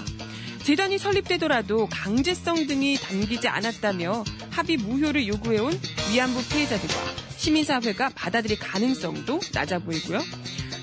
[0.62, 5.80] 재단이 설립되더라도 강제성 등이 담기지 않았다며 합의 무효를 요구해온
[6.12, 6.96] 위안부 피해자들과
[7.38, 10.22] 시민사회가 받아들일 가능성도 낮아 보이고요.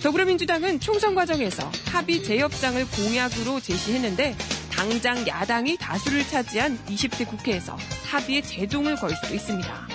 [0.02, 4.34] 더불어민주당은 총선 과정에서 합의 재협상을 공약으로 제시했는데
[4.80, 9.88] 당장 야당이 다수를 차지한 20대 국회에서 합의에 제동을 걸 수도 있습니다.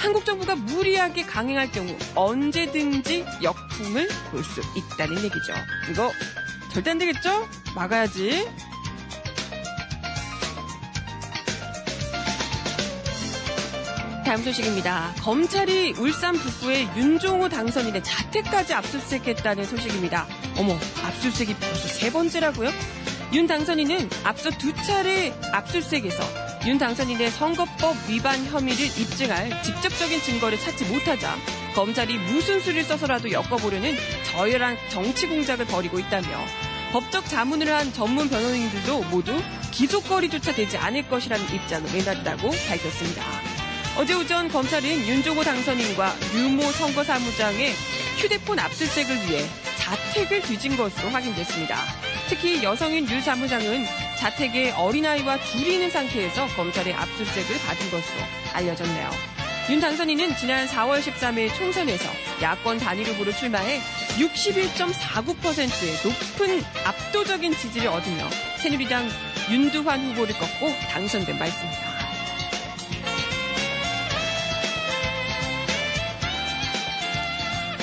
[0.00, 5.54] 한국 정부가 무리하게 강행할 경우 언제든지 역풍을 볼 수 있다는 얘기죠.
[5.92, 6.10] 이거
[6.72, 7.48] 절대 안 되겠죠?
[7.76, 8.44] 막아야지.
[14.24, 15.14] 다음 소식입니다.
[15.20, 20.26] 검찰이 울산 북구의 윤종호 당선인의 자택까지 압수수색했다는 소식입니다.
[20.56, 20.74] 어머,
[21.04, 22.70] 압수수색이 벌써 세 번째라고요?
[23.32, 26.22] 윤 당선인은 앞서 두 차례 압수수색에서
[26.66, 31.34] 윤 당선인의 선거법 위반 혐의를 입증할 직접적인 증거를 찾지 못하자
[31.74, 36.28] 검찰이 무슨 수를 써서라도 엮어보려는 저열한 정치 공작을 벌이고 있다며
[36.92, 39.34] 법적 자문을 한 전문 변호인들도 모두
[39.70, 43.24] 기소거리조차 되지 않을 것이라는 입장을 내놨다고 밝혔습니다.
[43.96, 47.72] 어제 오전 검찰은 윤종호 당선인과 유모 선거사무장의
[48.18, 49.46] 휴대폰 압수수색을 위해
[49.78, 52.11] 자택을 뒤진 것으로 확인됐습니다.
[52.32, 53.84] 특히 여성인 유 사무장은
[54.18, 58.20] 자택에 어린아이와 둘이 있는 상태에서 검찰의 압수수색을 받은 것으로
[58.54, 59.10] 알려졌네요.
[59.68, 62.08] 윤 당선인은 지난 4월 13일 총선에서
[62.40, 63.80] 야권 단일 후보로 출마해
[64.16, 68.26] 61.49%의 높은 압도적인 지지를 얻으며
[68.62, 69.10] 새누리당
[69.50, 71.91] 윤두환 후보를 꺾고 당선된 바 있습니다.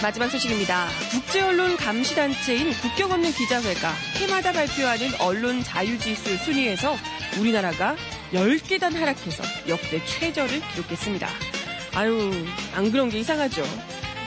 [0.01, 0.88] 마지막 소식입니다.
[1.12, 6.95] 국제 언론 감시 단체인 국경 없는 기자회가 해마다 발표하는 언론 자유 지수 순위에서
[7.38, 7.97] 우리나라가
[8.33, 11.27] 10계단 하락해서 역대 최저를 기록했습니다.
[11.95, 12.31] 아유,
[12.75, 13.62] 안 그런 게 이상하죠.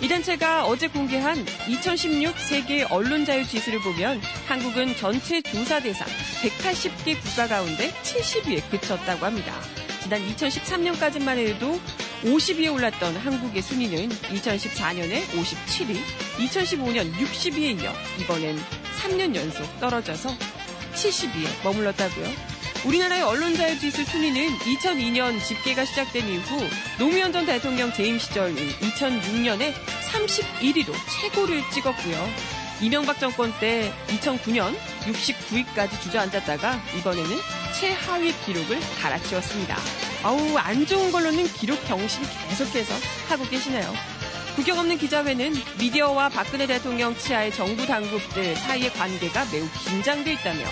[0.03, 6.07] 이 단체가 어제 공개한 2016 세계 언론 자유 지수를 보면 한국은 전체 조사 대상
[6.43, 9.55] 180개 국가 가운데 70위에 그쳤다고 합니다.
[10.03, 11.81] 지난 2013년까지만 해도
[12.23, 15.99] 50위에 올랐던 한국의 순위는 2014년에 57위,
[16.39, 18.59] 2015년 60위에 이어 이번엔
[19.01, 20.31] 3년 연속 떨어져서
[20.95, 22.27] 70위에 머물렀다고요.
[22.85, 29.73] 우리나라의 언론 자유지수 순위는 2002년 집계가 시작된 이후 노무현 전 대통령 재임 시절 2006년에
[30.11, 32.29] 31위로 최고를 찍었고요.
[32.81, 37.31] 이명박 정권 때 2009년 69위까지 주저앉았다가 이번에는
[37.79, 40.12] 최하위 기록을 갈아치웠습니다.
[40.23, 42.95] 아우 안 좋은 걸로는 기록 경신 계속해서
[43.29, 43.93] 하고 계시네요.
[44.55, 50.65] 구경 없는 기자회는 미디어와 박근혜 대통령 치하의 정부 당국들 사이의 관계가 매우 긴장돼 있다며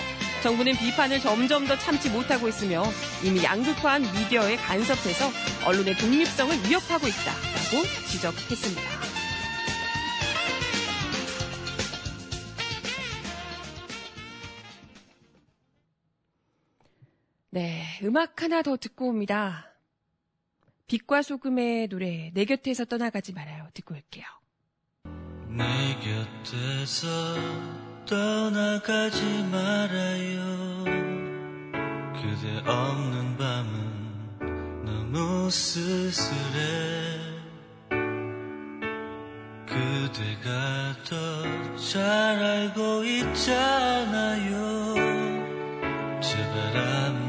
[0.43, 2.83] 정부는 비판을 점점 더 참지 못하고 있으며
[3.23, 5.29] 이미 양극화한 미디어에 간섭해서
[5.65, 9.00] 언론의 독립성을 위협하고 있다라고 지적했습니다.
[17.53, 19.67] 네, 음악 하나 더 듣고 옵니다.
[20.87, 23.67] 빛과 소금의 노래 내 곁에서 떠나가지 말아요.
[23.73, 24.23] 듣고 올게요.
[25.49, 25.65] 내
[25.99, 27.07] 곁에서
[28.05, 30.85] 떠나가지 말아요
[32.13, 37.19] 그대 없는 밤은 너무 쓸쓸해
[39.67, 44.61] 그대가 더 잘 알고 있잖아요
[46.73, 47.20] 아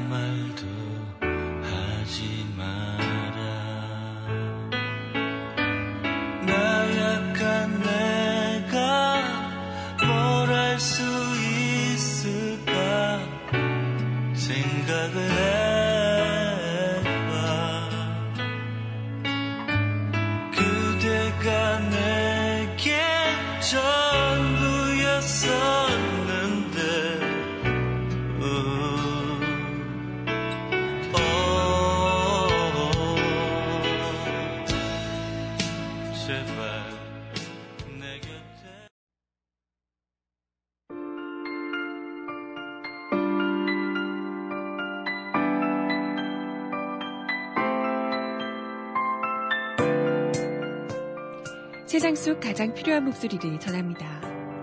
[52.43, 54.05] 가장 필요한 목소리를 전합니다.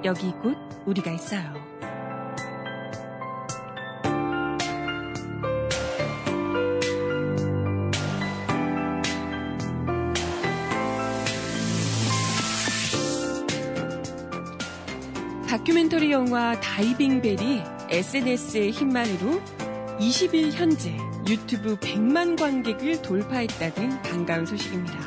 [0.04, 1.54] 여기 곧 우리가 있어요.
[15.48, 19.42] 다큐멘터리 영화 다이빙 벨이 SNS의 힘만으로
[20.00, 20.96] 20일 현재
[21.28, 25.00] 유튜브 100만 관객을 돌파했다는 반가운 소식입니다.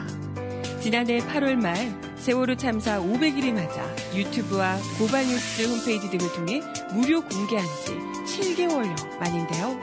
[0.80, 8.54] 지난해 8월 말 세월호 참사 500일을 맞아 유튜브와 고발뉴스 홈페이지 등을 통해 무료 공개한 지
[8.54, 9.76] 7개월여 만인데요.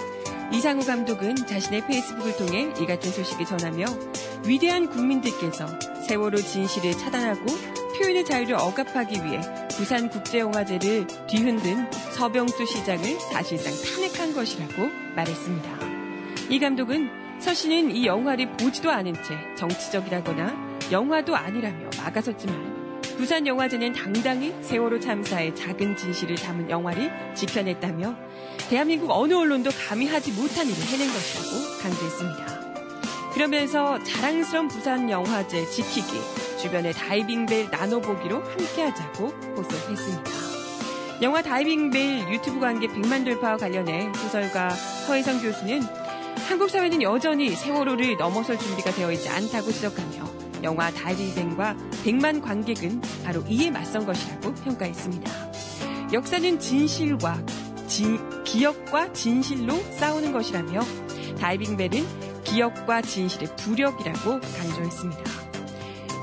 [0.54, 3.86] 이상우 감독은 자신의 페이스북을 통해 이 같은 소식을 전하며
[4.45, 5.67] 위대한 국민들께서
[6.08, 7.45] 세월호 진실을 차단하고
[7.97, 15.78] 표현의 자유를 억압하기 위해 부산국제영화제를 뒤흔든 서병수 시장을 사실상 탄핵한 것이라고 말했습니다.
[16.49, 17.10] 이 감독은
[17.41, 22.80] 서 씨는 이 영화를 보지도 않은 채 정치적이라거나 영화도 아니라며 막아섰지만
[23.17, 28.15] 부산영화제는 당당히 세월호 참사의 작은 진실을 담은 영화를 지켜냈다며
[28.69, 32.60] 대한민국 어느 언론도 감히 하지 못한 일을 해낸 것이라고 강조했습니다.
[33.34, 36.13] 그러면서 자랑스러운 부산 영화제 지키기,
[36.62, 39.27] 주변의 다이빙벨 나눠보기로 함께하자고
[39.58, 40.31] 호소했습니다.
[41.21, 45.81] 영화 다이빙벨 유튜브 관계 100만 돌파와 관련해 소설가 서혜성 교수는
[46.48, 53.43] 한국 사회는 여전히 세월호를 넘어설 준비가 되어 있지 않다고 지적하며 영화 다이빙과 100만 관객은 바로
[53.47, 55.31] 이에 맞선 것이라고 평가했습니다.
[56.13, 57.43] 역사는 진실과
[57.87, 60.81] 진, 기억과 진실로 싸우는 것이라며
[61.39, 65.23] 다이빙벨은 기억과 진실의 부력이라고 강조했습니다.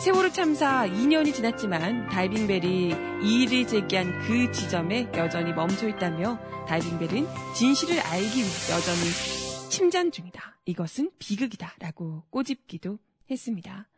[0.03, 7.27] 세월호 참사 2년이 지났지만 다이빙벨이 이의를 제기한 그 지점에 여전히 멈춰 있다며 다이빙벨은
[7.57, 9.37] 진실을 알기 위해 여전히
[9.71, 10.59] 침전 중이다.
[10.67, 11.75] 이것은 비극이다.
[11.79, 12.99] 라고 꼬집기도
[13.31, 13.89] 했습니다.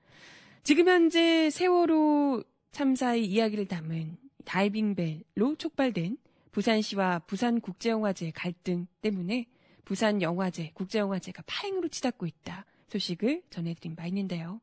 [0.69, 6.19] 지금 현재 세월호 참사의 이야기를 담은 다이빙벨로 촉발된
[6.53, 9.47] 부산시와 부산국제영화제 갈등 때문에
[9.87, 14.61] 부산영화제, 국제영화제가 파행으로 치닫고 있다 소식을 전해드린 바 있는데요.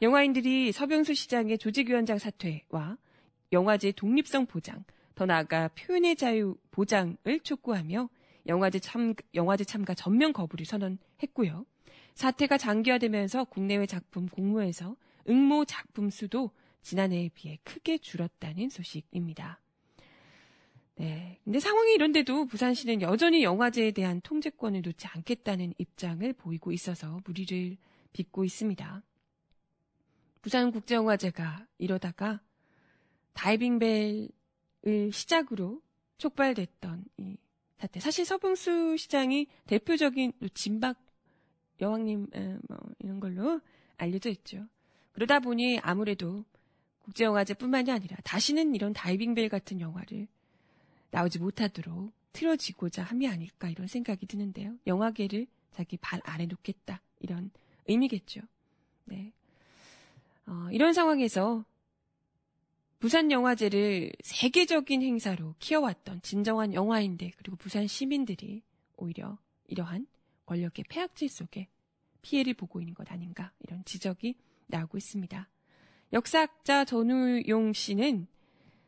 [0.00, 2.96] 영화인들이 서병수 시장의 조직위원장 사퇴와
[3.52, 8.08] 영화제 독립성 보장, 더 나아가 표현의 자유 보장을 촉구하며
[8.46, 11.66] 영화제 참, 영화제 참가 전면 거부를 선언했고요.
[12.14, 14.96] 사태가 장기화되면서 국내외 작품 공모에서
[15.28, 16.50] 응모 작품 수도
[16.82, 19.60] 지난해에 비해 크게 줄었다는 소식입니다.
[20.96, 21.40] 네.
[21.44, 27.76] 근데 상황이 이런데도 부산시는 여전히 영화제에 대한 통제권을 놓지 않겠다는 입장을 보이고 있어서 무리를
[28.12, 29.02] 빚고 있습니다.
[30.42, 32.40] 부산국제영화제가 이러다가
[33.32, 34.28] 다이빙벨을
[35.12, 35.80] 시작으로
[36.18, 37.36] 촉발됐던 이
[37.78, 37.98] 사태.
[37.98, 41.04] 사실 서봉수 시장이 대표적인 진박
[41.80, 43.60] 여왕님 에, 뭐 이런 걸로
[43.96, 44.68] 알려져 있죠.
[45.12, 46.44] 그러다 보니 아무래도
[47.00, 50.26] 국제영화제뿐만이 아니라 다시는 이런 다이빙벨 같은 영화를
[51.10, 54.76] 나오지 못하도록 틀어지고자 함이 아닐까 이런 생각이 드는데요.
[54.86, 57.50] 영화계를 자기 발 아래 놓겠다 이런
[57.86, 58.40] 의미겠죠.
[59.04, 59.32] 네.
[60.46, 61.64] 어, 이런 상황에서
[62.98, 68.62] 부산 영화제를 세계적인 행사로 키워왔던 진정한 영화인데 그리고 부산 시민들이
[68.96, 70.06] 오히려 이러한
[70.46, 71.68] 권력의 폐악질 속에
[72.22, 74.36] 피해를 보고 있는 것 아닌가 이런 지적이
[74.66, 75.48] 나오고 있습니다.
[76.12, 78.26] 역사학자 전우용 씨는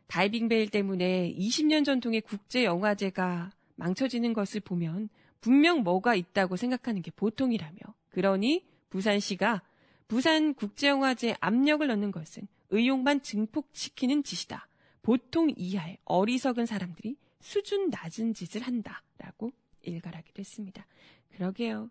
[0.06, 5.08] 다이빙벨 때문에 20년 전통의 국제 영화제가 망쳐지는 것을 보면
[5.40, 7.78] 분명 뭐가 있다고 생각하는 게 보통이라며
[8.10, 9.62] 그러니 부산시가
[10.06, 14.68] 부산 국제영화제 압력을 넣는 것은 의욕만 증폭시키는 짓이다.
[15.02, 19.52] 보통 이하의 어리석은 사람들이 수준 낮은 짓을 한다라고
[19.82, 20.86] 일갈하기도 했습니다.
[21.30, 21.90] 그러게요.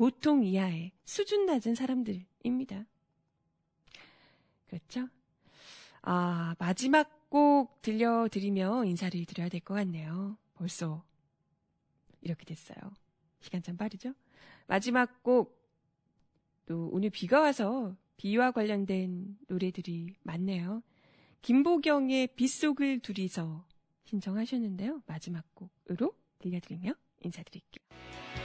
[0.00, 2.86] 참 보통 이하의 수준 낮은 사람들입니다.
[4.66, 5.08] 그렇죠?
[6.00, 10.38] 아, 마지막 곡 들려드리며 인사를 드려야 될 것 같네요.
[10.54, 11.04] 벌써
[12.22, 12.78] 이렇게 됐어요.
[13.40, 14.14] 시간 참 빠르죠?
[14.66, 15.60] 마지막 곡,
[16.64, 20.82] 또 오늘 비가 와서 비와 관련된 노래들이 많네요.
[21.42, 23.66] 김보경의 빗속을 둘이서
[24.04, 25.02] 신청하셨는데요.
[25.06, 28.39] 마지막 곡으로 들려드리며 인사드릴게요.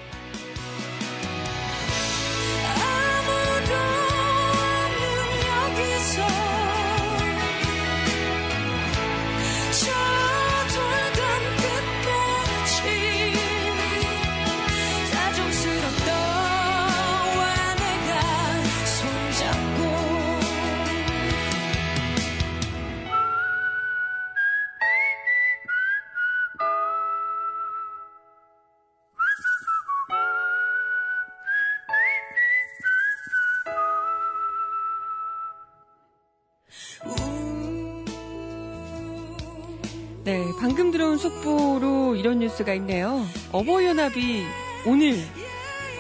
[42.55, 43.25] 뉴스가 있네요.
[43.51, 44.45] 어버이연합이
[44.85, 45.21] 오늘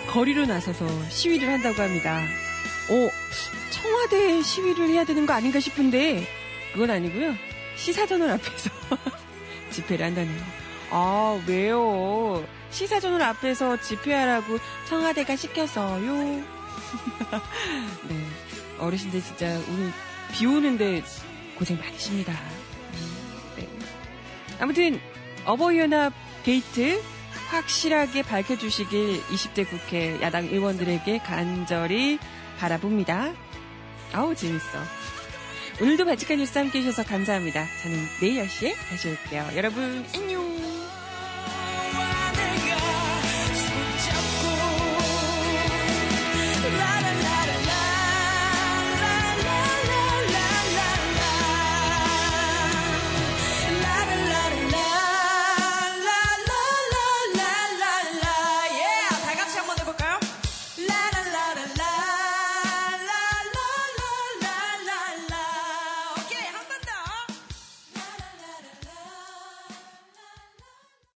[0.07, 2.21] 거리로 나서서 시위를 한다고 합니다.
[2.89, 3.09] 어,
[3.71, 6.25] 청와대 시위를 해야 되는 거 아닌가 싶은데
[6.73, 7.35] 그건 아니고요.
[7.75, 8.69] 시사전원 앞에서
[9.71, 10.41] 집회를 한다네요.
[10.91, 12.45] 아, 왜요?
[12.69, 16.13] 시사전원 앞에서 집회하라고 청와대가 시켜서요.
[18.07, 18.25] 네,
[18.79, 19.91] 어르신들 진짜 오늘
[20.31, 21.03] 비 오는데
[21.57, 22.33] 고생 많으십니다.
[23.57, 23.67] 네.
[24.59, 24.99] 아무튼
[25.45, 26.13] 어버이연합
[26.45, 27.01] 게이트
[27.49, 32.19] 확실하게 밝혀주시길 20대 국회 야당 의원들에게 간절히
[32.59, 33.33] 바라봅니다.
[34.13, 34.77] 아우 재밌어.
[35.81, 37.65] 오늘도 발칙한 뉴스 함께 해주셔서 감사합니다.
[37.81, 39.49] 저는 내일 10시에 다시 올게요.
[39.55, 40.74] 여러분 안녕.